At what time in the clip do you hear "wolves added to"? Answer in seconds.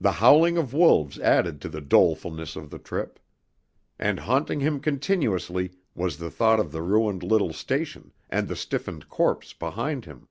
0.72-1.68